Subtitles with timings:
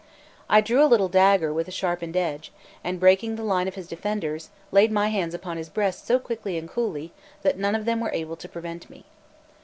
[0.49, 2.51] I drew a little dagger with a sharpened edge,
[2.83, 6.57] and breaking the line of his defenders, laid my hands upon his breast so quickly
[6.57, 7.11] and coolly,
[7.43, 9.05] that none of them were able to prevent me.